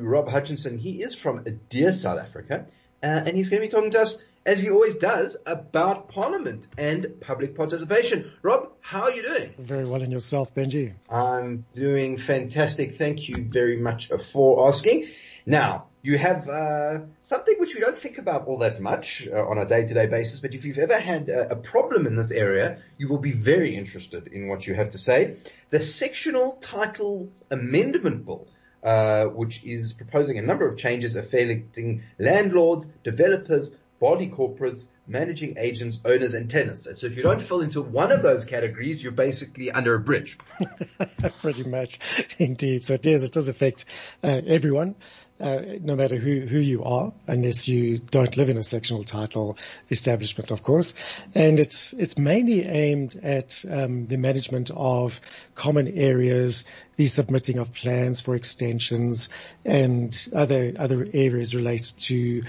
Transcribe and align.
Rob 0.00 0.28
Hutchinson. 0.28 0.78
He 0.78 1.02
is 1.02 1.14
from 1.14 1.44
dear 1.68 1.92
South 1.92 2.18
Africa, 2.18 2.66
uh, 3.02 3.06
and 3.06 3.36
he's 3.36 3.48
going 3.48 3.62
to 3.62 3.68
be 3.68 3.70
talking 3.70 3.90
to 3.92 4.00
us, 4.00 4.22
as 4.44 4.60
he 4.60 4.70
always 4.70 4.96
does, 4.96 5.36
about 5.46 6.08
Parliament 6.08 6.66
and 6.78 7.20
public 7.20 7.54
participation. 7.54 8.32
Rob, 8.42 8.70
how 8.80 9.02
are 9.02 9.12
you 9.12 9.22
doing? 9.22 9.54
Very 9.58 9.84
well, 9.84 10.02
and 10.02 10.12
yourself, 10.12 10.54
Benji? 10.54 10.94
I'm 11.08 11.64
doing 11.74 12.18
fantastic. 12.18 12.96
Thank 12.96 13.28
you 13.28 13.46
very 13.48 13.76
much 13.76 14.08
for 14.08 14.68
asking. 14.68 15.08
Now, 15.46 15.86
you 16.02 16.16
have 16.16 16.48
uh, 16.48 17.00
something 17.22 17.56
which 17.58 17.74
we 17.74 17.80
don't 17.80 17.96
think 17.96 18.18
about 18.18 18.46
all 18.46 18.58
that 18.58 18.80
much 18.80 19.28
uh, 19.30 19.36
on 19.36 19.58
a 19.58 19.66
day-to-day 19.66 20.06
basis, 20.06 20.40
but 20.40 20.54
if 20.54 20.64
you've 20.64 20.78
ever 20.78 20.98
had 20.98 21.28
a, 21.28 21.52
a, 21.52 21.56
problem 21.56 22.06
in 22.06 22.16
this 22.16 22.30
area, 22.30 22.78
you 22.96 23.08
will 23.08 23.18
be 23.18 23.32
very 23.32 23.76
interested 23.76 24.28
in 24.28 24.48
what 24.48 24.66
you 24.66 24.74
have 24.74 24.90
to 24.90 24.98
say. 24.98 25.36
The 25.68 25.82
Sectional 25.82 26.58
Title 26.62 27.30
Amendment 27.50 28.24
Bill 28.24 28.48
uh, 28.82 29.26
which 29.26 29.64
is 29.64 29.92
proposing 29.92 30.38
a 30.38 30.42
number 30.42 30.66
of 30.66 30.76
changes 30.76 31.16
affecting 31.16 32.02
landlords, 32.18 32.86
developers, 33.04 33.76
body 34.00 34.28
corporates, 34.28 34.86
managing 35.06 35.58
agents, 35.58 35.98
owners, 36.04 36.32
and 36.34 36.50
tenants. 36.50 36.84
So 36.98 37.06
if 37.06 37.16
you 37.16 37.22
don't 37.22 37.40
fall 37.40 37.60
into 37.60 37.82
one 37.82 38.10
of 38.10 38.22
those 38.22 38.44
categories, 38.44 39.02
you're 39.02 39.12
basically 39.12 39.70
under 39.70 39.94
a 39.94 40.00
bridge. 40.00 40.38
Pretty 41.40 41.64
much, 41.64 41.98
indeed. 42.38 42.82
So 42.82 42.94
it 42.94 43.02
does, 43.02 43.22
it 43.22 43.32
does 43.32 43.48
affect 43.48 43.84
uh, 44.24 44.40
everyone 44.46 44.94
uh, 45.40 45.60
no 45.80 45.96
matter 45.96 46.16
who, 46.16 46.40
who 46.40 46.58
you 46.58 46.84
are, 46.84 47.12
unless 47.26 47.66
you 47.66 47.98
don't 47.98 48.36
live 48.36 48.48
in 48.48 48.58
a 48.58 48.62
sectional 48.62 49.04
title 49.04 49.56
establishment, 49.90 50.50
of 50.50 50.62
course. 50.62 50.94
And 51.34 51.58
it's, 51.58 51.92
it's 51.94 52.18
mainly 52.18 52.66
aimed 52.66 53.16
at 53.22 53.64
um, 53.68 54.06
the 54.06 54.18
management 54.18 54.70
of 54.74 55.20
common 55.54 55.88
areas, 55.88 56.64
the 56.96 57.06
submitting 57.06 57.58
of 57.58 57.72
plans 57.72 58.20
for 58.20 58.34
extensions 58.34 59.30
and 59.64 60.28
other, 60.34 60.74
other 60.78 61.06
areas 61.12 61.54
related 61.54 61.98
to 62.00 62.42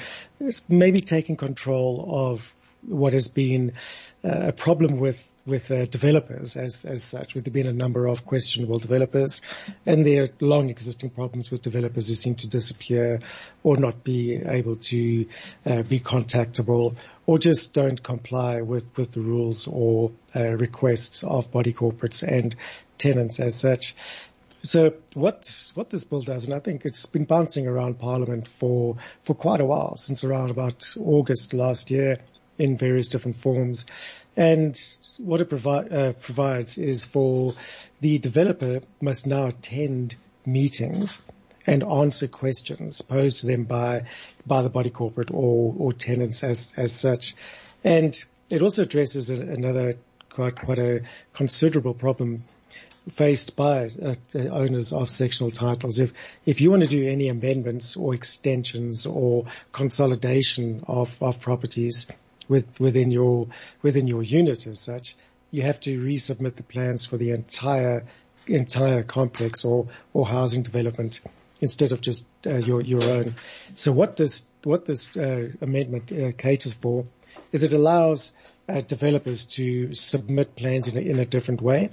maybe 0.68 1.02
taking 1.02 1.38
control 1.38 2.06
of 2.10 2.54
what 2.86 3.14
has 3.14 3.28
been 3.28 3.74
uh, 4.24 4.48
a 4.48 4.52
problem 4.52 5.00
with 5.00 5.31
with 5.46 5.72
uh, 5.72 5.86
developers 5.86 6.56
as 6.56 6.86
as 6.86 7.04
such. 7.04 7.36
With 7.36 7.46
there 7.46 7.54
been 7.54 7.68
a 7.68 7.74
number 7.74 8.08
of 8.08 8.26
questionable 8.26 8.80
developers, 8.80 9.42
and 9.86 10.06
there 10.06 10.24
are 10.24 10.30
long 10.40 10.70
existing 10.70 11.12
problems 11.12 11.52
with 11.52 11.62
developers 11.62 12.08
who 12.08 12.16
seem 12.16 12.36
to 12.36 12.48
disappear 12.48 13.20
or 13.64 13.78
not 13.78 14.04
be 14.04 14.36
able 14.36 14.76
to 14.76 15.26
uh, 15.66 15.84
be 15.84 16.00
contactable 16.00 16.96
or 17.26 17.38
just 17.38 17.74
don't 17.74 18.02
comply 18.02 18.62
with 18.62 18.86
with 18.98 19.12
the 19.12 19.22
rules 19.22 19.68
or 19.68 20.12
uh, 20.36 20.50
requests 20.50 21.24
of 21.24 21.52
body 21.52 21.74
corporates 21.74 22.24
and 22.28 22.56
tenants 22.98 23.40
as 23.40 23.56
such. 23.56 23.96
So 24.64 24.94
what 25.16 25.72
what 25.74 25.90
this 25.90 26.04
bill 26.04 26.22
does, 26.22 26.46
and 26.46 26.54
I 26.54 26.60
think 26.60 26.86
it's 26.86 27.08
been 27.08 27.26
bouncing 27.26 27.68
around 27.68 27.98
Parliament 27.98 28.48
for 28.48 28.98
for 29.24 29.34
quite 29.34 29.60
a 29.60 29.66
while, 29.66 29.96
since 29.96 30.24
around 30.24 30.52
about 30.52 30.94
August 31.00 31.54
last 31.54 31.90
year, 31.90 32.18
in 32.62 32.78
various 32.78 33.10
different 33.10 33.38
forms. 33.38 33.86
And 34.38 34.80
what 35.18 35.42
it 35.42 35.50
provi- 35.50 35.90
uh, 35.90 36.14
provides 36.14 36.78
is 36.78 37.06
for 37.06 37.54
the 38.00 38.20
developer 38.20 38.82
must 39.02 39.28
now 39.28 39.48
attend 39.48 40.16
meetings 40.46 41.22
and 41.68 41.84
answer 41.84 42.28
questions 42.28 43.02
posed 43.02 43.40
to 43.40 43.48
them 43.48 43.64
by 43.66 44.06
by 44.46 44.62
the 44.62 44.70
body 44.70 44.90
corporate 44.90 45.32
or 45.32 45.76
or 45.78 45.94
tenants 45.94 46.44
as 46.44 46.74
as 46.78 46.92
such. 46.92 47.36
And 47.84 48.24
it 48.50 48.62
also 48.62 48.84
addresses 48.84 49.30
a, 49.30 49.36
another 49.36 49.96
quite 50.30 50.56
quite 50.56 50.80
a 50.80 51.02
considerable 51.34 51.94
problem 51.94 52.44
faced 53.12 53.56
by 53.56 53.90
uh, 54.02 54.16
owners 54.36 54.94
of 54.94 55.10
sectional 55.10 55.52
titles. 55.52 56.00
If 56.00 56.14
if 56.46 56.62
you 56.62 56.72
want 56.72 56.84
to 56.84 56.88
do 56.90 57.08
any 57.08 57.28
amendments 57.28 57.98
or 57.98 58.14
extensions 58.14 59.06
or 59.06 59.46
consolidation 59.72 60.84
of 60.88 61.18
of 61.22 61.40
properties, 61.40 62.08
with, 62.52 62.82
within 62.82 63.12
your, 63.12 63.48
within 63.82 64.08
your 64.08 64.22
unit 64.22 64.68
as 64.68 64.80
such, 64.80 65.16
you 65.52 65.62
have 65.62 65.80
to 65.80 66.00
resubmit 66.00 66.58
the 66.58 66.64
plans 66.64 67.06
for 67.06 67.16
the 67.16 67.32
entire, 67.32 68.06
entire 68.46 69.04
complex 69.04 69.64
or, 69.64 69.88
or 70.14 70.28
housing 70.28 70.62
development 70.62 71.22
instead 71.62 71.94
of 71.94 72.02
just 72.02 72.28
uh, 72.46 72.58
your, 72.58 72.82
your 72.82 73.04
own. 73.04 73.36
So 73.74 73.94
what 73.94 74.18
this, 74.18 74.46
what 74.64 74.86
this 74.86 75.16
uh, 75.16 75.50
amendment 75.62 76.12
uh, 76.12 76.34
caters 76.38 76.74
for 76.74 77.06
is 77.54 77.64
it 77.64 77.72
allows 77.72 78.34
uh, 78.68 78.82
developers 78.82 79.46
to 79.46 79.94
submit 79.94 80.56
plans 80.58 80.90
in 80.90 80.98
a, 80.98 81.02
in 81.02 81.20
a 81.20 81.26
different 81.26 81.62
way 81.62 81.90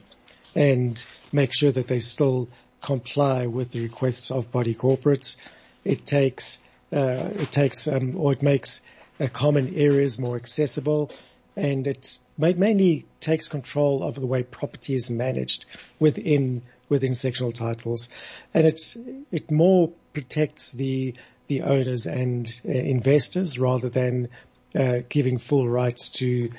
and 0.56 1.04
make 1.30 1.54
sure 1.54 1.70
that 1.70 1.86
they 1.86 2.00
still 2.00 2.48
comply 2.80 3.47
with 3.47 3.70
the 3.70 3.80
requests 3.80 4.32
of 4.32 4.50
body 4.50 4.74
corporates. 4.74 5.36
It 5.84 6.04
takes, 6.04 6.58
uh, 6.92 7.30
it 7.44 7.52
takes, 7.52 7.86
um, 7.86 8.16
or 8.16 8.32
it 8.32 8.42
makes 8.42 8.82
common 9.26 9.74
areas 9.74 10.18
more 10.18 10.36
accessible, 10.36 11.10
and 11.56 11.86
it 11.88 12.18
mainly 12.36 13.06
takes 13.18 13.48
control 13.48 14.04
of 14.04 14.14
the 14.14 14.26
way 14.26 14.44
property 14.44 14.94
is 14.94 15.10
managed 15.10 15.66
within 15.98 16.62
within 16.88 17.14
sectional 17.14 17.52
titles, 17.52 18.08
and 18.54 18.64
it's 18.66 18.96
it 19.32 19.50
more 19.50 19.90
protects 20.12 20.72
the 20.72 21.14
the 21.48 21.62
owners 21.62 22.06
and 22.06 22.48
uh, 22.66 22.70
investors 22.70 23.58
rather 23.58 23.88
than 23.88 24.28
uh, 24.74 24.98
giving 25.08 25.38
full 25.38 25.68
rights 25.68 26.10
to 26.10 26.50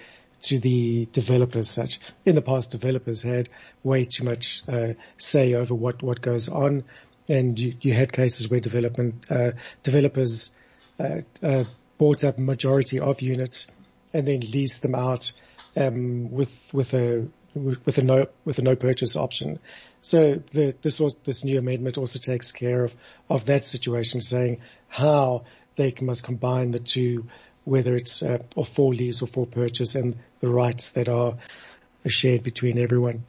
to 0.42 0.60
the 0.60 1.08
developers. 1.12 1.70
Such 1.70 2.00
in 2.26 2.36
the 2.36 2.42
past, 2.42 2.72
developers 2.72 3.22
had 3.24 3.50
way 3.84 4.06
too 4.06 4.24
much 4.24 4.64
uh, 4.68 4.94
say 5.18 5.54
over 5.54 5.74
what 5.74 6.04
what 6.04 6.22
goes 6.22 6.50
on, 6.50 6.84
and 7.28 7.60
you, 7.60 7.76
you 7.82 7.94
had 7.94 8.12
cases 8.12 8.50
where 8.50 8.60
development 8.60 9.26
uh, 9.30 9.52
developers 9.84 10.58
uh, 11.00 11.22
uh, 11.42 11.64
bought 12.00 12.24
up 12.24 12.40
majority 12.40 13.00
of 13.00 13.22
units 13.22 13.68
and 14.12 14.28
then 14.28 14.40
leased 14.40 14.82
them 14.82 14.96
out 14.96 15.32
um, 15.78 16.32
with 16.32 16.74
with 16.74 16.96
a 16.96 17.28
with 17.54 17.98
a 18.00 18.04
no 18.04 18.28
with 18.46 18.58
a 18.58 18.64
no 18.64 18.76
purchase 18.76 19.16
option. 19.16 19.60
So 20.02 20.36
the, 20.36 20.76
this 20.82 21.00
was 21.00 21.16
this 21.26 21.44
new 21.44 21.60
amendment 21.60 22.00
also 22.00 22.18
takes 22.18 22.52
care 22.52 22.86
of 22.86 22.96
of 23.30 23.46
that 23.46 23.66
situation, 23.66 24.22
saying 24.22 24.62
how 24.88 25.44
they 25.76 25.94
must 26.02 26.24
combine 26.24 26.72
the 26.72 26.80
two, 26.80 27.28
whether 27.66 27.96
it's 27.96 28.24
uh, 28.24 28.40
or 28.56 28.66
for 28.66 28.94
lease 28.94 29.22
or 29.22 29.28
for 29.28 29.46
purchase, 29.46 29.96
and 29.96 30.18
the 30.40 30.50
rights 30.50 30.92
that 30.92 31.10
are 31.10 31.38
shared 32.08 32.44
between 32.44 32.80
everyone. 32.80 33.24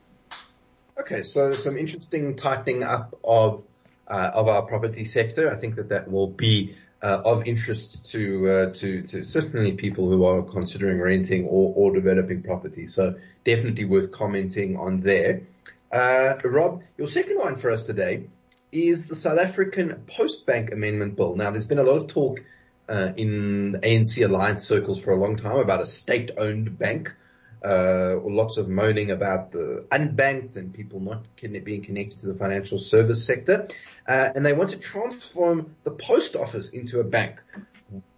Okay, 0.99 1.23
so 1.23 1.53
some 1.53 1.77
interesting 1.77 2.37
tightening 2.37 2.85
up 2.85 3.19
of 3.25 3.65
uh, 4.07 4.31
of 4.35 4.49
our 4.49 4.63
property 4.63 5.05
sector. 5.05 5.51
I 5.51 5.57
think 5.57 5.77
that 5.77 5.89
that 5.89 6.11
will 6.11 6.29
be 6.29 6.77
uh, 7.03 7.23
of 7.25 7.47
interest 7.47 8.11
to, 8.11 8.49
uh, 8.49 8.75
to, 8.75 9.03
to 9.03 9.25
certainly 9.25 9.73
people 9.73 10.09
who 10.09 10.25
are 10.25 10.43
considering 10.43 11.01
renting 11.01 11.47
or, 11.47 11.73
or 11.75 11.95
developing 11.95 12.43
property. 12.43 12.87
So 12.87 13.17
definitely 13.45 13.87
worth 13.87 14.13
commenting 14.13 14.77
on 14.77 15.01
there. 15.01 15.43
Uh, 15.91 16.37
Rob, 16.45 16.83
your 16.97 17.09
second 17.09 17.39
one 17.39 17.57
for 17.57 17.71
us 17.71 17.87
today 17.87 18.25
is 18.71 19.07
the 19.07 19.17
South 19.17 19.39
African 19.39 20.05
Post 20.07 20.47
Bank 20.47 20.73
Amendment 20.73 21.17
Bill. 21.17 21.35
Now, 21.35 21.51
there's 21.51 21.67
been 21.67 21.79
a 21.79 21.83
lot 21.83 21.97
of 21.97 22.09
talk 22.09 22.41
uh, 22.89 23.13
in 23.17 23.81
ANC 23.83 24.25
alliance 24.25 24.65
circles 24.65 25.01
for 25.01 25.13
a 25.13 25.17
long 25.17 25.37
time 25.37 25.59
about 25.59 25.81
a 25.81 25.87
state-owned 25.87 26.79
bank. 26.79 27.15
Uh, 27.63 28.17
lots 28.25 28.57
of 28.57 28.69
moaning 28.69 29.11
about 29.11 29.53
the 29.53 29.87
unbanked 29.93 30.57
and 30.57 30.73
people 30.73 30.99
not 31.01 31.25
being 31.65 31.85
connected 31.85 32.19
to 32.21 32.27
the 32.27 32.35
financial 32.35 32.79
service 32.79 33.27
sector 33.27 33.69
uh, 34.09 34.31
and 34.35 34.45
they 34.45 34.53
want 34.53 34.71
to 34.71 34.77
transform 34.77 35.77
the 35.85 35.91
post 35.91 36.37
office 36.37 36.71
into 36.71 37.01
a 37.01 37.05
bank. 37.05 37.41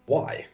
Why? 0.07 0.47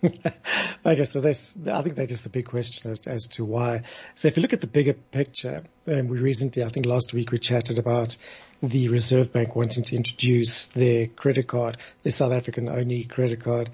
okay, 0.86 1.04
so 1.04 1.20
that's, 1.20 1.56
I 1.66 1.82
think 1.82 1.96
that 1.96 2.10
is 2.10 2.22
the 2.22 2.28
big 2.28 2.46
question 2.46 2.90
as, 2.90 3.00
as, 3.06 3.26
to 3.28 3.44
why. 3.44 3.82
So 4.14 4.28
if 4.28 4.36
you 4.36 4.42
look 4.42 4.52
at 4.52 4.60
the 4.60 4.68
bigger 4.68 4.94
picture, 4.94 5.64
and 5.86 6.08
we 6.08 6.18
recently, 6.20 6.62
I 6.62 6.68
think 6.68 6.86
last 6.86 7.12
week 7.12 7.32
we 7.32 7.38
chatted 7.38 7.78
about 7.78 8.16
the 8.62 8.88
Reserve 8.88 9.32
Bank 9.32 9.56
wanting 9.56 9.84
to 9.84 9.96
introduce 9.96 10.66
their 10.68 11.08
credit 11.08 11.48
card, 11.48 11.78
the 12.02 12.10
South 12.10 12.32
African 12.32 12.68
only 12.68 13.04
credit 13.04 13.40
card. 13.40 13.70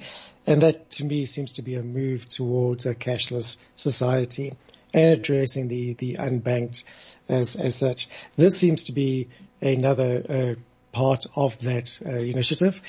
And 0.47 0.63
that 0.63 0.91
to 0.93 1.05
me 1.05 1.27
seems 1.27 1.53
to 1.55 1.63
be 1.63 1.75
a 1.75 1.83
move 1.83 2.29
towards 2.29 2.87
a 2.87 2.95
cashless 2.95 3.59
society 3.77 4.55
and 4.93 5.13
addressing 5.13 5.69
the, 5.69 5.95
the 5.95 6.15
unbanked 6.15 6.85
as, 7.29 7.57
as 7.57 7.75
such. 7.75 8.09
This 8.37 8.59
seems 8.59 8.85
to 8.85 8.93
be 8.93 9.29
another 9.61 10.23
uh, 10.29 10.61
part 10.93 11.27
of 11.35 11.59
that 11.61 12.01
uh, 12.07 12.11
initiative. 12.11 12.81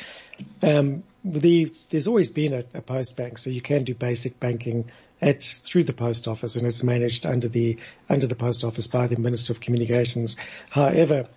Um, 0.61 1.03
the, 1.23 1.73
there's 1.89 2.07
always 2.07 2.31
been 2.31 2.53
a, 2.53 2.63
a, 2.75 2.81
post 2.81 3.15
bank, 3.15 3.37
so 3.37 3.49
you 3.49 3.61
can 3.61 3.83
do 3.83 3.95
basic 3.95 4.39
banking 4.39 4.91
at 5.21 5.43
through 5.43 5.83
the 5.85 5.93
post 5.93 6.27
office, 6.27 6.55
and 6.55 6.67
it's 6.67 6.83
managed 6.83 7.25
under 7.25 7.47
the 7.47 7.79
under 8.09 8.27
the 8.27 8.35
post 8.35 8.63
office 8.63 8.87
by 8.87 9.07
the 9.07 9.17
Minister 9.17 9.53
of 9.53 9.59
Communications. 9.59 10.37
However, 10.69 11.27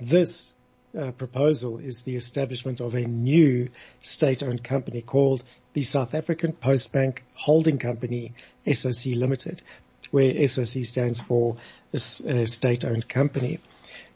this 0.00 0.52
uh, 0.98 1.12
proposal 1.12 1.78
is 1.78 2.02
the 2.02 2.16
establishment 2.16 2.80
of 2.80 2.94
a 2.94 3.02
new 3.02 3.68
state-owned 4.00 4.64
company 4.64 5.02
called 5.02 5.44
the 5.74 5.82
South 5.82 6.14
African 6.14 6.52
Post 6.52 6.92
Bank 6.92 7.24
Holding 7.34 7.78
Company, 7.78 8.32
SOC 8.70 9.14
Limited, 9.14 9.62
where 10.10 10.48
SOC 10.48 10.84
stands 10.84 11.20
for 11.20 11.56
a, 11.92 11.96
a 11.96 12.46
state-owned 12.46 13.08
company. 13.08 13.60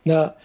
Now, 0.05 0.37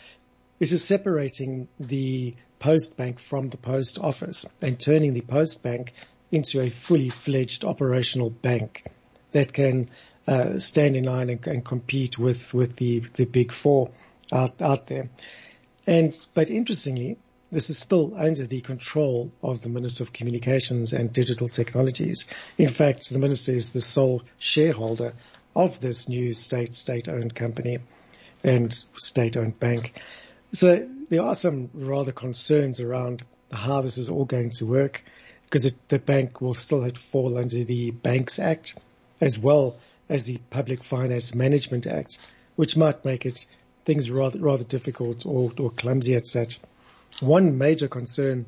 this 0.59 0.71
is 0.71 0.83
separating 0.83 1.67
the 1.79 2.35
post 2.65 2.97
bank 2.97 3.19
from 3.19 3.49
the 3.49 3.57
post 3.57 3.99
office 3.99 4.47
and 4.59 4.79
turning 4.79 5.13
the 5.13 5.21
post 5.21 5.61
bank 5.61 5.93
into 6.31 6.59
a 6.61 6.69
fully 6.71 7.09
fledged 7.09 7.63
operational 7.63 8.31
bank 8.31 8.83
that 9.33 9.53
can 9.53 9.87
uh, 10.27 10.57
stand 10.57 10.95
in 10.95 11.03
line 11.03 11.29
and, 11.29 11.45
and, 11.45 11.63
compete 11.63 12.17
with, 12.17 12.55
with 12.55 12.75
the, 12.77 13.01
the 13.17 13.25
big 13.25 13.51
four 13.51 13.91
out, 14.31 14.59
out 14.63 14.87
there. 14.87 15.07
And, 15.85 16.17
but 16.33 16.49
interestingly, 16.49 17.19
this 17.51 17.69
is 17.69 17.77
still 17.77 18.13
under 18.17 18.47
the 18.47 18.61
control 18.61 19.31
of 19.43 19.61
the 19.61 19.69
Minister 19.69 20.03
of 20.03 20.11
Communications 20.11 20.91
and 20.91 21.13
Digital 21.13 21.47
Technologies. 21.47 22.25
In 22.57 22.69
fact, 22.69 23.11
the 23.11 23.19
Minister 23.19 23.51
is 23.51 23.73
the 23.73 23.81
sole 23.81 24.23
shareholder 24.39 25.13
of 25.55 25.79
this 25.79 26.09
new 26.09 26.33
state, 26.33 26.73
state-owned 26.73 27.35
company 27.35 27.77
and 28.43 28.73
state-owned 28.95 29.59
bank. 29.59 30.01
So 30.55 30.87
there 31.09 31.21
are 31.21 31.35
some 31.35 31.69
rather 31.73 32.13
concerns 32.13 32.79
around 32.79 33.25
how 33.51 33.81
this 33.81 33.97
is 33.97 34.09
all 34.09 34.23
going 34.23 34.51
to 34.51 34.65
work 34.65 35.03
because 35.43 35.65
it, 35.65 35.75
the 35.89 35.99
bank 35.99 36.39
will 36.39 36.53
still 36.53 36.89
fall 37.11 37.37
under 37.37 37.65
the 37.65 37.91
Banks 37.91 38.39
Act 38.39 38.79
as 39.19 39.37
well 39.37 39.77
as 40.07 40.23
the 40.23 40.37
Public 40.49 40.81
Finance 40.81 41.35
Management 41.35 41.87
Act, 41.87 42.19
which 42.55 42.77
might 42.77 43.03
make 43.03 43.25
it 43.25 43.45
things 43.83 44.09
rather 44.09 44.39
rather 44.39 44.63
difficult 44.63 45.25
or, 45.25 45.51
or 45.59 45.71
clumsy 45.71 46.15
at 46.15 46.25
such. 46.25 46.59
One 47.19 47.57
major 47.57 47.89
concern 47.89 48.45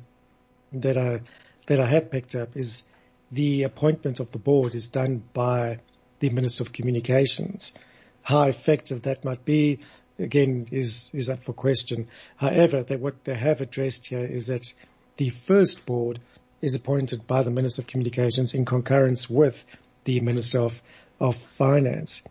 that 0.72 0.96
I 0.96 1.20
that 1.66 1.78
I 1.78 1.86
have 1.86 2.10
picked 2.10 2.34
up 2.34 2.56
is 2.56 2.84
the 3.30 3.64
appointment 3.64 4.18
of 4.18 4.32
the 4.32 4.38
board 4.38 4.74
is 4.74 4.88
done 4.88 5.22
by 5.34 5.80
the 6.20 6.30
Minister 6.30 6.62
of 6.64 6.72
Communications. 6.72 7.74
How 8.22 8.48
effective 8.48 9.02
that 9.02 9.26
might 9.26 9.44
be, 9.44 9.80
again, 10.18 10.66
is 10.70 11.10
is 11.12 11.30
up 11.30 11.42
for 11.42 11.52
question. 11.52 12.08
However, 12.36 12.82
they, 12.82 12.96
what 12.96 13.24
they 13.24 13.34
have 13.34 13.60
addressed 13.60 14.08
here 14.08 14.24
is 14.24 14.48
that 14.48 14.72
the 15.16 15.30
first 15.30 15.86
board 15.86 16.20
is 16.60 16.74
appointed 16.74 17.26
by 17.26 17.42
the 17.42 17.50
Minister 17.50 17.82
of 17.82 17.86
Communications 17.86 18.54
in 18.54 18.64
concurrence 18.64 19.30
with 19.30 19.64
the 20.04 20.20
Minister 20.20 20.60
of, 20.60 20.82
of 21.20 21.36
Finance. 21.36 22.22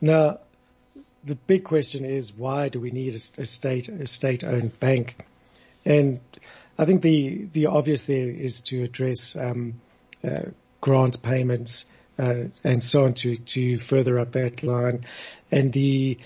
Now, 0.00 0.38
the 1.24 1.34
big 1.34 1.64
question 1.64 2.04
is 2.04 2.32
why 2.32 2.68
do 2.68 2.80
we 2.80 2.90
need 2.90 3.14
a, 3.14 3.42
a 3.42 3.46
state 3.46 3.88
a 3.88 4.06
state 4.06 4.44
owned 4.44 4.78
bank? 4.78 5.16
And 5.84 6.20
I 6.78 6.84
think 6.84 7.02
the 7.02 7.48
the 7.52 7.66
obvious 7.66 8.06
there 8.06 8.30
is 8.30 8.62
to 8.62 8.82
address 8.82 9.36
um, 9.36 9.80
uh, 10.22 10.50
grant 10.80 11.22
payments 11.22 11.86
uh, 12.18 12.44
and 12.64 12.82
so 12.82 13.04
on 13.04 13.14
to 13.14 13.36
to 13.36 13.76
further 13.76 14.18
up 14.18 14.32
that 14.32 14.62
line, 14.62 15.04
and 15.50 15.72
the 15.72 16.18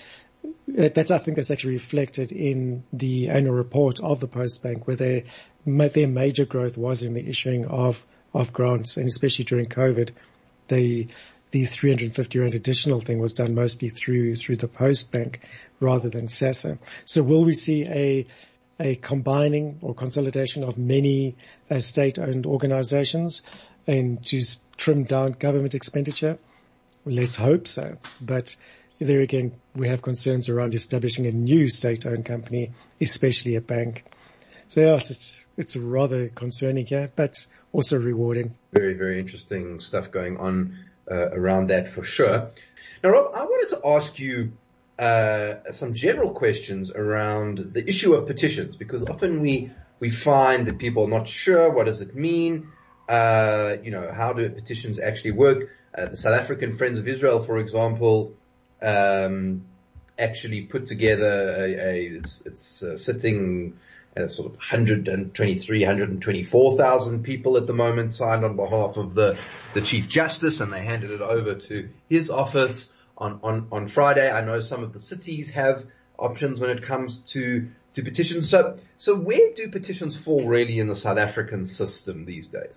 that's 0.67 1.11
I 1.11 1.17
think 1.17 1.35
that's 1.35 1.51
actually 1.51 1.73
reflected 1.73 2.31
in 2.31 2.83
the 2.93 3.29
annual 3.29 3.53
report 3.53 3.99
of 3.99 4.19
the 4.19 4.27
Post 4.27 4.63
Bank, 4.63 4.87
where 4.87 4.95
they, 4.95 5.25
their 5.65 6.07
major 6.07 6.45
growth 6.45 6.77
was 6.77 7.03
in 7.03 7.13
the 7.13 7.27
issuing 7.27 7.65
of 7.65 8.03
of 8.33 8.53
grants, 8.53 8.97
and 8.97 9.07
especially 9.07 9.45
during 9.45 9.65
COVID, 9.65 10.11
the 10.67 11.07
the 11.51 11.65
350 11.65 12.39
rand 12.39 12.55
additional 12.55 13.01
thing 13.01 13.19
was 13.19 13.33
done 13.33 13.53
mostly 13.53 13.89
through 13.89 14.35
through 14.35 14.55
the 14.55 14.67
post 14.67 15.11
bank 15.11 15.41
rather 15.79 16.09
than 16.09 16.27
SASSA. 16.27 16.79
So 17.05 17.23
will 17.23 17.43
we 17.43 17.53
see 17.53 17.85
a 17.85 18.27
a 18.79 18.95
combining 18.95 19.77
or 19.81 19.93
consolidation 19.93 20.63
of 20.63 20.77
many 20.77 21.35
uh, 21.69 21.79
state-owned 21.79 22.47
organizations 22.47 23.43
and 23.85 24.25
to 24.25 24.41
trim 24.77 25.03
down 25.03 25.33
government 25.33 25.75
expenditure? 25.75 26.39
Let's 27.05 27.35
hope 27.35 27.67
so. 27.67 27.97
But 28.19 28.55
there 29.05 29.21
again, 29.21 29.53
we 29.75 29.87
have 29.87 30.01
concerns 30.01 30.49
around 30.49 30.73
establishing 30.73 31.25
a 31.25 31.31
new 31.31 31.67
state-owned 31.69 32.25
company, 32.25 32.71
especially 32.99 33.55
a 33.55 33.61
bank. 33.61 34.05
So 34.67 34.81
yeah, 34.81 34.95
it's, 34.95 35.43
it's 35.57 35.75
rather 35.75 36.29
concerning 36.29 36.85
here, 36.85 37.11
but 37.15 37.45
also 37.73 37.97
rewarding. 37.97 38.55
Very, 38.71 38.93
very 38.93 39.19
interesting 39.19 39.79
stuff 39.79 40.11
going 40.11 40.37
on 40.37 40.77
uh, 41.09 41.29
around 41.31 41.67
that 41.67 41.89
for 41.89 42.03
sure. 42.03 42.51
Now, 43.03 43.09
Rob, 43.09 43.31
I 43.35 43.43
wanted 43.43 43.75
to 43.75 43.87
ask 43.87 44.19
you 44.19 44.53
uh, 44.99 45.71
some 45.71 45.93
general 45.93 46.31
questions 46.31 46.91
around 46.91 47.71
the 47.73 47.87
issue 47.87 48.13
of 48.13 48.27
petitions 48.27 48.75
because 48.75 49.03
often 49.03 49.41
we 49.41 49.71
we 49.99 50.09
find 50.09 50.67
that 50.67 50.77
people 50.77 51.05
are 51.05 51.09
not 51.09 51.27
sure 51.27 51.69
what 51.69 51.85
does 51.85 52.01
it 52.01 52.15
mean. 52.15 52.69
Uh, 53.09 53.77
you 53.83 53.91
know, 53.91 54.11
how 54.11 54.33
do 54.33 54.47
petitions 54.49 54.99
actually 54.99 55.31
work? 55.31 55.69
Uh, 55.95 56.05
the 56.05 56.17
South 56.17 56.33
African 56.33 56.75
Friends 56.75 56.97
of 56.97 57.07
Israel, 57.07 57.43
for 57.43 57.57
example, 57.57 58.33
um, 58.81 59.65
actually 60.17 60.61
put 60.61 60.85
together 60.85 61.55
a, 61.57 61.73
a 61.73 62.05
it's, 62.17 62.41
it's 62.41 62.83
uh, 62.83 62.97
sitting 62.97 63.77
uh, 64.15 64.27
sort 64.27 64.47
of 64.47 64.57
123, 64.57 65.79
124,000 65.79 67.23
people 67.23 67.57
at 67.57 67.65
the 67.67 67.73
moment 67.73 68.13
signed 68.13 68.43
on 68.43 68.55
behalf 68.55 68.97
of 68.97 69.15
the, 69.15 69.39
the 69.73 69.81
Chief 69.81 70.07
Justice 70.07 70.59
and 70.59 70.71
they 70.71 70.83
handed 70.83 71.11
it 71.11 71.21
over 71.21 71.55
to 71.55 71.89
his 72.09 72.29
office 72.29 72.93
on, 73.17 73.39
on, 73.43 73.67
on 73.71 73.87
Friday. 73.87 74.29
I 74.29 74.41
know 74.41 74.59
some 74.59 74.83
of 74.83 74.93
the 74.93 75.01
cities 75.01 75.51
have 75.51 75.85
options 76.17 76.59
when 76.59 76.69
it 76.71 76.83
comes 76.83 77.19
to, 77.19 77.69
to 77.93 78.03
petitions. 78.03 78.49
So, 78.49 78.79
so 78.97 79.15
where 79.15 79.53
do 79.55 79.69
petitions 79.69 80.15
fall 80.15 80.45
really 80.45 80.79
in 80.79 80.87
the 80.87 80.95
South 80.95 81.17
African 81.17 81.63
system 81.65 82.25
these 82.25 82.47
days? 82.47 82.73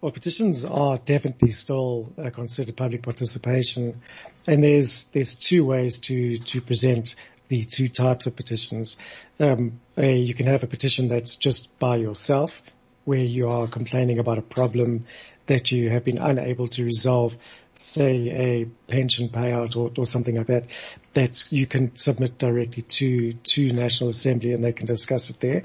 Well, 0.00 0.12
petitions 0.12 0.64
are 0.64 0.96
definitely 0.98 1.50
still 1.50 2.12
uh, 2.16 2.30
considered 2.30 2.76
public 2.76 3.02
participation, 3.02 4.00
and 4.46 4.62
there's 4.62 5.04
there's 5.06 5.34
two 5.34 5.64
ways 5.64 5.98
to 5.98 6.38
to 6.38 6.60
present 6.60 7.16
the 7.48 7.64
two 7.64 7.88
types 7.88 8.26
of 8.26 8.36
petitions. 8.36 8.96
Um, 9.40 9.80
a, 9.96 10.14
you 10.14 10.34
can 10.34 10.46
have 10.46 10.62
a 10.62 10.68
petition 10.68 11.08
that's 11.08 11.34
just 11.34 11.78
by 11.80 11.96
yourself, 11.96 12.62
where 13.06 13.18
you 13.18 13.48
are 13.48 13.66
complaining 13.66 14.18
about 14.18 14.38
a 14.38 14.42
problem 14.42 15.04
that 15.46 15.72
you 15.72 15.90
have 15.90 16.04
been 16.04 16.18
unable 16.18 16.68
to 16.68 16.84
resolve, 16.84 17.36
say 17.76 18.28
a 18.30 18.64
pension 18.86 19.30
payout 19.30 19.76
or, 19.76 19.90
or 19.98 20.06
something 20.06 20.36
like 20.36 20.46
that, 20.46 20.66
that 21.14 21.50
you 21.50 21.66
can 21.66 21.96
submit 21.96 22.38
directly 22.38 22.82
to 22.82 23.32
to 23.32 23.72
National 23.72 24.10
Assembly 24.10 24.52
and 24.52 24.62
they 24.62 24.72
can 24.72 24.86
discuss 24.86 25.28
it 25.30 25.40
there. 25.40 25.64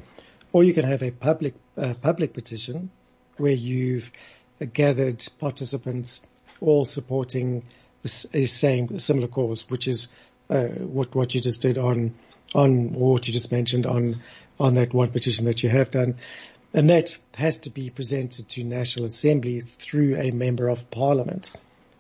Or 0.51 0.63
you 0.63 0.74
can 0.74 0.86
have 0.86 1.04
a 1.04 1.12
public 1.12 1.54
uh, 1.78 1.94
public 2.01 2.34
petition 2.34 2.89
where 3.38 3.52
you've 3.52 4.12
gathered 4.74 5.25
participants 5.40 6.25
all 6.62 6.86
supporting 6.86 7.63
the 8.02 8.46
same 8.48 9.00
similar 9.00 9.28
cause, 9.28 9.70
which 9.70 9.88
is 9.88 10.13
uh, 10.50 10.66
what 10.66 11.16
what 11.16 11.34
you 11.34 11.42
just 11.42 11.62
did 11.62 11.78
on 11.78 12.13
on 12.54 12.96
or 12.96 13.13
what 13.13 13.28
you 13.28 13.34
just 13.34 13.52
mentioned 13.52 13.86
on 13.86 14.22
on 14.60 14.75
that 14.75 14.94
one 14.94 15.10
petition 15.10 15.46
that 15.46 15.63
you 15.63 15.70
have 15.70 15.92
done. 15.92 16.16
And 16.74 16.90
that 16.90 17.18
has 17.36 17.60
to 17.60 17.70
be 17.70 17.90
presented 17.92 18.50
to 18.50 18.63
National 18.63 19.06
Assembly 19.06 19.62
through 19.62 20.18
a 20.18 20.32
member 20.32 20.70
of 20.70 20.90
parliament. 20.90 21.52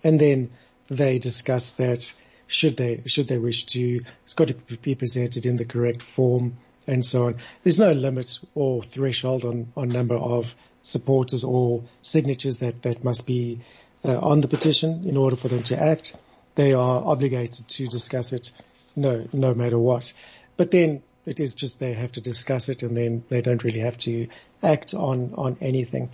And 0.03 0.19
then 0.19 0.49
they 0.89 1.19
discuss 1.19 1.73
that 1.73 2.11
should 2.47 2.77
they, 2.77 3.03
should 3.05 3.27
they 3.27 3.37
wish 3.37 3.65
to, 3.67 4.01
it's 4.23 4.33
got 4.33 4.47
to 4.49 4.55
be 4.55 4.95
presented 4.95 5.45
in 5.45 5.57
the 5.57 5.65
correct 5.65 6.01
form 6.01 6.57
and 6.87 7.05
so 7.05 7.27
on. 7.27 7.35
There's 7.63 7.79
no 7.79 7.91
limit 7.91 8.39
or 8.55 8.83
threshold 8.83 9.45
on, 9.45 9.71
on 9.77 9.89
number 9.89 10.15
of 10.15 10.55
supporters 10.83 11.43
or 11.43 11.83
signatures 12.01 12.57
that, 12.57 12.83
that 12.83 13.03
must 13.03 13.25
be 13.25 13.59
uh, 14.05 14.19
on 14.19 14.41
the 14.41 14.47
petition 14.47 15.07
in 15.07 15.17
order 15.17 15.35
for 15.35 15.47
them 15.47 15.63
to 15.63 15.81
act 15.81 16.15
they 16.55 16.73
are 16.73 17.03
obligated 17.03 17.67
to 17.67 17.87
discuss 17.87 18.33
it 18.33 18.51
no, 18.95 19.27
no 19.33 19.53
matter 19.53 19.79
what. 19.79 20.13
But 20.55 20.71
then 20.71 21.01
it 21.25 21.39
is 21.39 21.55
just 21.55 21.79
they 21.79 21.93
have 21.93 22.11
to 22.13 22.21
discuss 22.21 22.69
it 22.69 22.83
and 22.83 22.95
then 22.95 23.23
they 23.29 23.41
don't 23.41 23.63
really 23.63 23.79
have 23.79 23.97
to 23.99 24.27
act 24.61 24.93
on, 24.93 25.33
on 25.35 25.57
anything. 25.61 26.11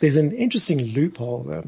There's 0.00 0.16
an 0.16 0.32
interesting 0.32 0.78
loophole 0.78 1.42
though, 1.42 1.64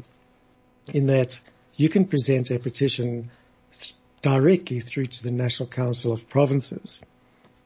in 0.93 1.07
that 1.07 1.41
you 1.75 1.89
can 1.89 2.05
present 2.05 2.51
a 2.51 2.59
petition 2.59 3.31
th- 3.73 3.93
directly 4.21 4.79
through 4.79 5.07
to 5.07 5.23
the 5.23 5.31
National 5.31 5.67
Council 5.67 6.13
of 6.13 6.29
Provinces 6.29 7.03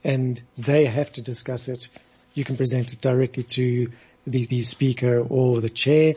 and 0.04 0.42
they 0.58 0.86
have 0.86 1.12
to 1.14 1.22
discuss 1.22 1.68
it. 1.68 1.90
You 2.34 2.44
can 2.44 2.58
present 2.58 2.94
it 2.94 3.02
directly 3.02 3.44
to 3.44 3.92
the, 4.26 4.46
the 4.46 4.62
speaker 4.62 5.20
or 5.20 5.62
the 5.62 5.70
chair 5.70 6.14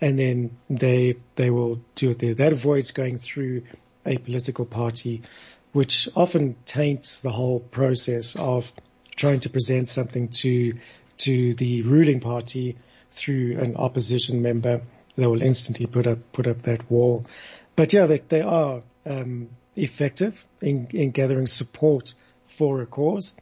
and 0.00 0.18
then 0.18 0.56
they 0.68 1.16
they 1.36 1.50
will 1.50 1.80
do 1.94 2.10
it 2.10 2.18
there. 2.18 2.34
That 2.34 2.52
avoids 2.52 2.92
going 2.92 3.16
through 3.16 3.62
a 4.04 4.18
political 4.18 4.64
party, 4.64 5.22
which 5.72 6.08
often 6.14 6.56
taints 6.66 7.20
the 7.20 7.30
whole 7.30 7.60
process 7.60 8.36
of 8.36 8.70
trying 9.16 9.40
to 9.40 9.50
present 9.50 9.88
something 9.88 10.28
to 10.28 10.74
to 11.18 11.54
the 11.54 11.82
ruling 11.82 12.20
party 12.20 12.76
through 13.10 13.58
an 13.60 13.76
opposition 13.76 14.42
member, 14.42 14.82
they 15.14 15.26
will 15.26 15.42
instantly 15.42 15.86
put 15.86 16.06
up 16.06 16.32
put 16.32 16.46
up 16.46 16.62
that 16.62 16.90
wall. 16.90 17.24
But 17.76 17.92
yeah, 17.92 18.06
they, 18.06 18.18
they 18.18 18.42
are 18.42 18.82
um, 19.06 19.48
effective 19.76 20.44
in, 20.60 20.88
in 20.90 21.10
gathering 21.10 21.46
support 21.46 22.14
for 22.46 22.82
a 22.82 22.86
cause. 22.86 23.34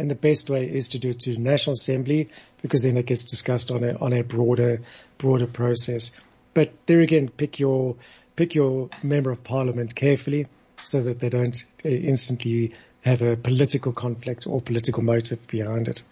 And 0.00 0.10
the 0.10 0.14
best 0.14 0.48
way 0.48 0.64
is 0.64 0.88
to 0.88 0.98
do 0.98 1.10
it 1.10 1.20
to 1.20 1.38
National 1.38 1.74
Assembly 1.74 2.30
because 2.62 2.82
then 2.82 2.96
it 2.96 3.06
gets 3.06 3.24
discussed 3.24 3.70
on 3.70 3.84
a, 3.84 3.94
on 3.98 4.12
a 4.12 4.22
broader, 4.22 4.80
broader 5.18 5.46
process. 5.46 6.12
But 6.54 6.72
there 6.86 7.00
again, 7.00 7.28
pick 7.28 7.58
your, 7.58 7.96
pick 8.34 8.54
your 8.54 8.88
member 9.02 9.30
of 9.30 9.44
parliament 9.44 9.94
carefully 9.94 10.46
so 10.82 11.02
that 11.02 11.20
they 11.20 11.28
don't 11.28 11.64
uh, 11.84 11.88
instantly 11.88 12.74
have 13.02 13.22
a 13.22 13.36
political 13.36 13.92
conflict 13.92 14.46
or 14.46 14.60
political 14.60 15.02
motive 15.02 15.46
behind 15.46 15.88
it. 15.88 16.02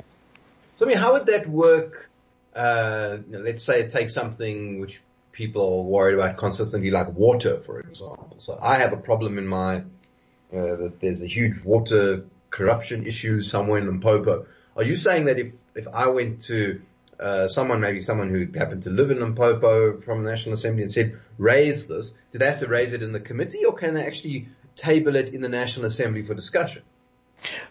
So 0.77 0.87
I 0.87 0.89
mean, 0.89 0.99
how 0.99 1.15
would 1.15 1.27
that 1.27 1.49
work? 1.49 2.09
Uh, 2.55 3.19
let's 3.31 3.65
say 3.65 3.81
it 3.81 3.91
takes 3.91 4.15
something 4.15 4.81
which 4.81 5.01
people 5.33 5.63
are 5.63 5.83
worried 5.83 6.15
about 6.15 6.37
consistently, 6.37 6.91
like 6.91 7.13
water, 7.13 7.61
for 7.65 7.81
example. 7.81 8.35
So 8.39 8.59
I 8.61 8.79
have 8.79 8.93
a 8.93 8.97
problem 8.97 9.39
in 9.39 9.47
my 9.47 9.79
uh, 10.53 10.77
that 10.77 11.01
there's 11.01 11.23
a 11.23 11.27
huge 11.27 11.63
water 11.63 12.25
corruption 12.59 13.07
issues 13.07 13.51
somewhere 13.51 13.79
in 13.79 13.87
Limpopo. 13.87 14.47
Are 14.77 14.83
you 14.83 14.97
saying 14.97 15.27
that 15.27 15.39
if 15.39 15.53
if 15.75 15.87
I 15.89 16.09
went 16.09 16.43
to 16.43 16.81
uh, 17.21 17.49
someone, 17.49 17.81
maybe 17.81 18.01
someone 18.01 18.31
who 18.31 18.47
happened 18.59 18.83
to 18.85 18.91
live 18.91 19.11
in 19.11 19.21
Limpopo 19.21 20.01
from 20.01 20.23
the 20.23 20.31
National 20.31 20.55
Assembly 20.55 20.83
and 20.83 20.93
said, 20.93 21.19
raise 21.37 21.87
this, 21.89 22.15
do 22.31 22.39
they 22.39 22.47
have 22.47 22.61
to 22.61 22.69
raise 22.69 22.93
it 22.93 23.03
in 23.03 23.13
the 23.13 23.21
committee 23.21 23.65
or 23.65 23.75
can 23.75 23.95
they 23.95 24.07
actually 24.07 24.49
table 24.77 25.17
it 25.17 25.35
in 25.35 25.41
the 25.41 25.49
National 25.49 25.87
Assembly 25.87 26.25
for 26.25 26.35
discussion? 26.35 26.83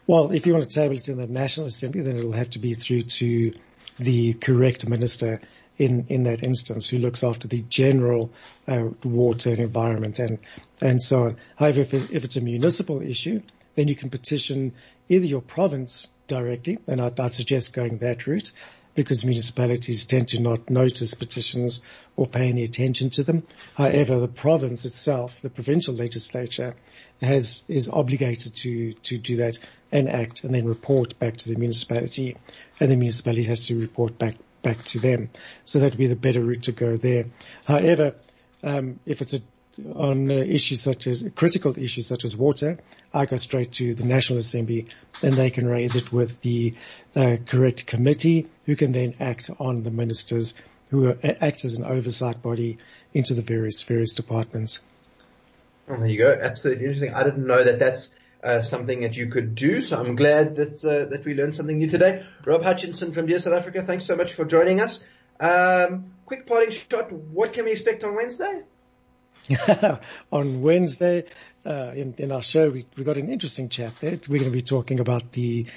Well, 0.06 0.32
if 0.32 0.46
you 0.46 0.54
want 0.54 0.66
to 0.66 0.70
table 0.70 0.96
it 0.96 1.08
in 1.08 1.18
the 1.18 1.28
National 1.28 1.68
Assembly, 1.68 2.02
then 2.02 2.18
it'll 2.18 2.34
have 2.34 2.50
to 2.52 2.60
be 2.60 2.74
through 2.74 3.04
to 3.04 3.54
the 4.00 4.34
correct 4.34 4.88
minister 4.88 5.40
in, 5.78 6.08
in 6.10 6.24
that 6.24 6.44
instance 6.44 6.90
who 6.90 6.98
looks 6.98 7.24
after 7.24 7.48
the 7.48 7.62
general 7.62 8.32
uh, 8.68 8.88
water 9.04 9.52
and 9.52 9.60
environment 9.60 10.20
and, 10.20 10.40
and 10.82 11.02
so 11.02 11.26
on. 11.26 11.38
However, 11.56 11.82
if, 11.82 11.94
it, 11.94 12.12
if 12.12 12.24
it's 12.26 12.36
a 12.36 12.42
municipal 12.42 13.02
issue, 13.02 13.42
then 13.78 13.88
you 13.88 13.96
can 13.96 14.10
petition 14.10 14.74
either 15.08 15.26
your 15.26 15.40
province 15.40 16.10
directly, 16.26 16.80
and 16.88 17.00
I'd, 17.00 17.20
I'd 17.20 17.36
suggest 17.36 17.74
going 17.74 18.00
that 18.00 18.26
route, 18.26 18.52
because 18.96 19.24
municipalities 19.24 20.08
tend 20.08 20.30
to 20.30 20.42
not 20.42 20.72
notice 20.72 21.14
petitions 21.14 21.82
or 22.16 22.26
pay 22.26 22.50
any 22.50 22.64
attention 22.64 23.12
to 23.12 23.24
them. 23.24 23.44
However, 23.76 24.18
the 24.18 24.28
province 24.28 24.84
itself, 24.86 25.40
the 25.42 25.52
provincial 25.52 25.94
legislature, 25.94 26.74
has 27.22 27.64
is 27.68 27.88
obligated 27.88 28.56
to 28.56 28.94
to 28.94 29.20
do 29.20 29.38
that 29.38 29.60
and 29.92 30.10
act 30.10 30.44
and 30.44 30.56
then 30.56 30.66
report 30.66 31.20
back 31.20 31.38
to 31.38 31.50
the 31.50 31.60
municipality, 31.60 32.36
and 32.80 32.90
the 32.90 32.96
municipality 32.96 33.44
has 33.44 33.68
to 33.68 33.80
report 33.80 34.18
back 34.18 34.36
back 34.64 34.84
to 34.86 35.00
them. 35.00 35.30
So 35.66 35.80
that 35.80 35.92
would 35.92 36.00
be 36.00 36.08
the 36.08 36.16
better 36.16 36.42
route 36.42 36.64
to 36.64 36.72
go 36.72 36.98
there. 36.98 37.26
However, 37.66 38.16
um, 38.64 39.00
if 39.06 39.22
it's 39.22 39.36
a 39.36 39.42
on 39.96 40.32
uh, 40.32 40.36
issues 40.36 40.82
such 40.82 41.08
as 41.08 41.28
critical 41.36 41.78
issues 41.78 42.08
such 42.08 42.26
as 42.26 42.36
water, 42.36 42.80
I 43.14 43.26
go 43.26 43.38
straight 43.38 43.74
to 43.74 43.96
the 43.96 44.04
National 44.04 44.40
Assembly 44.40 44.88
and 45.22 45.34
they 45.34 45.50
can 45.50 45.68
raise 45.68 45.96
it 45.96 46.12
with 46.12 46.42
the 46.42 46.74
uh, 47.16 47.38
correct 47.46 47.86
committee 47.86 48.48
who 48.66 48.76
can 48.76 48.92
then 48.92 49.16
act 49.20 49.50
on 49.60 49.84
the 49.84 49.92
ministers 49.92 50.56
who 50.90 51.08
are, 51.08 51.18
act 51.24 51.66
as 51.66 51.76
an 51.76 51.86
oversight 51.86 52.42
body 52.42 52.78
into 53.14 53.34
the 53.34 53.42
various, 53.42 53.82
various 53.84 54.14
departments. 54.14 54.80
Oh, 55.90 55.98
there 55.98 56.08
you 56.08 56.18
go. 56.18 56.38
Absolutely 56.42 56.86
interesting. 56.86 57.14
I 57.14 57.24
didn't 57.24 57.46
know 57.46 57.64
that 57.64 57.80
that's 57.80 58.14
uh, 58.44 58.62
something 58.62 59.02
that 59.02 59.16
you 59.16 59.28
could 59.28 59.56
do. 59.56 59.82
So 59.82 59.98
I'm 59.98 60.16
glad 60.16 60.56
that 60.58 60.84
uh, 60.84 61.10
that 61.10 61.24
we 61.26 61.34
learned 61.34 61.56
something 61.56 61.78
new 61.78 61.90
today. 61.90 62.26
Rob 62.46 62.64
Hutchinson 62.64 63.12
from 63.12 63.26
Dear 63.26 63.40
South 63.40 63.54
Africa, 63.54 63.84
thanks 63.84 64.06
so 64.06 64.16
much 64.16 64.34
for 64.34 64.46
joining 64.46 64.82
us. 64.82 65.04
Um, 65.40 66.12
quick 66.26 66.46
parting 66.46 66.72
shot. 66.72 67.12
What 67.12 67.54
can 67.54 67.66
we 67.66 67.72
expect 67.72 68.04
on 68.04 68.16
Wednesday? 68.16 68.64
on 70.32 70.62
Wednesday, 70.62 71.26
uh, 71.66 71.94
in, 71.96 72.16
in, 72.18 72.32
our 72.32 72.42
show, 72.42 72.70
we, 72.70 72.86
we 72.96 73.04
got 73.04 73.18
an 73.18 73.30
interesting 73.30 73.70
chat 73.70 73.96
there. 73.98 74.18
We're 74.30 74.40
going 74.40 74.52
to 74.52 74.58
be 74.58 74.62
talking 74.62 75.00
about 75.00 75.32
the 75.34 75.68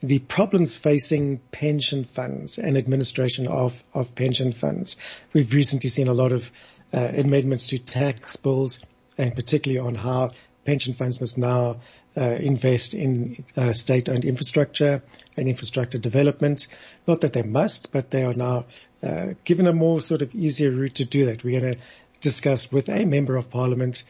the 0.00 0.20
problems 0.20 0.76
facing 0.76 1.38
pension 1.50 2.04
funds 2.04 2.58
and 2.58 2.76
administration 2.76 3.48
of, 3.48 3.82
of 3.92 4.14
pension 4.14 4.52
funds. 4.52 4.96
We've 5.32 5.52
recently 5.52 5.90
seen 5.90 6.06
a 6.06 6.12
lot 6.12 6.30
of 6.30 6.52
uh, 6.92 7.00
amendments 7.00 7.66
to 7.68 7.78
tax 7.78 8.36
bills, 8.36 8.84
and 9.16 9.34
particularly 9.34 9.84
on 9.84 9.96
how 9.96 10.30
pension 10.64 10.94
funds 10.94 11.20
must 11.20 11.36
now 11.36 11.78
uh, 12.16 12.22
invest 12.22 12.94
in 12.94 13.44
uh, 13.56 13.72
state-owned 13.72 14.24
infrastructure 14.24 15.02
and 15.36 15.48
infrastructure 15.48 15.98
development. 15.98 16.68
Not 17.06 17.22
that 17.22 17.32
they 17.32 17.42
must, 17.42 17.90
but 17.90 18.10
they 18.10 18.22
are 18.22 18.34
now 18.34 18.66
uh, 19.02 19.34
given 19.44 19.66
a 19.66 19.72
more 19.72 20.00
sort 20.00 20.22
of 20.22 20.34
easier 20.34 20.70
route 20.70 20.96
to 20.96 21.04
do 21.04 21.26
that. 21.26 21.44
We're 21.44 21.60
going 21.60 21.74
to 21.74 21.78
discussed 22.20 22.72
with 22.72 22.88
a 22.88 23.04
member 23.04 23.36
of 23.36 23.50
parliament 23.50 24.04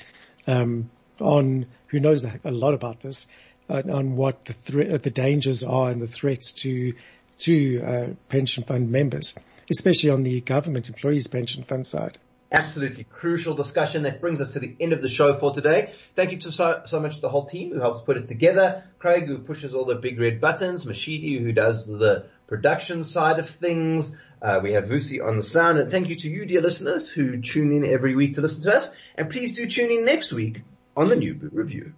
um, 0.46 0.90
on 1.20 1.66
who 1.88 2.00
knows 2.00 2.24
a 2.24 2.50
lot 2.50 2.74
about 2.74 3.00
this 3.00 3.26
uh, 3.68 3.82
on 3.90 4.16
what 4.16 4.44
the 4.44 4.52
thre- 4.52 4.96
the 4.96 5.10
dangers 5.10 5.62
are 5.64 5.90
and 5.90 6.00
the 6.00 6.06
threats 6.06 6.52
to 6.52 6.94
to 7.38 7.82
uh, 7.82 8.06
pension 8.28 8.64
fund 8.64 8.90
members, 8.90 9.34
especially 9.70 10.10
on 10.10 10.22
the 10.22 10.40
government 10.40 10.88
employees 10.88 11.28
pension 11.28 11.62
fund 11.62 11.86
side. 11.86 12.18
Absolutely 12.50 13.04
crucial 13.04 13.54
discussion. 13.54 14.04
That 14.04 14.22
brings 14.22 14.40
us 14.40 14.54
to 14.54 14.58
the 14.58 14.74
end 14.80 14.94
of 14.94 15.02
the 15.02 15.08
show 15.08 15.34
for 15.34 15.52
today. 15.52 15.92
Thank 16.16 16.32
you 16.32 16.38
to 16.38 16.50
so, 16.50 16.82
so 16.86 16.98
much 16.98 17.16
to 17.16 17.20
the 17.20 17.28
whole 17.28 17.44
team 17.44 17.72
who 17.72 17.78
helps 17.78 18.00
put 18.00 18.16
it 18.16 18.26
together. 18.26 18.84
Craig 18.98 19.26
who 19.26 19.38
pushes 19.38 19.74
all 19.74 19.84
the 19.84 19.96
big 19.96 20.18
red 20.18 20.40
buttons. 20.40 20.86
Mashidi 20.86 21.38
who 21.40 21.52
does 21.52 21.86
the 21.86 22.24
production 22.46 23.04
side 23.04 23.38
of 23.38 23.48
things. 23.48 24.16
Uh, 24.40 24.60
we 24.62 24.72
have 24.72 24.84
Vusi 24.84 25.24
on 25.24 25.36
the 25.36 25.42
sound 25.42 25.78
and 25.78 25.90
thank 25.90 26.08
you 26.08 26.14
to 26.14 26.28
you 26.28 26.46
dear 26.46 26.60
listeners 26.60 27.08
who 27.08 27.40
tune 27.40 27.72
in 27.72 27.84
every 27.84 28.14
week 28.14 28.34
to 28.34 28.40
listen 28.40 28.62
to 28.62 28.76
us 28.76 28.94
and 29.16 29.30
please 29.30 29.56
do 29.56 29.66
tune 29.66 29.90
in 29.90 30.04
next 30.04 30.32
week 30.32 30.62
on 30.96 31.08
the 31.08 31.16
New 31.16 31.34
Blue 31.34 31.50
Review. 31.52 31.94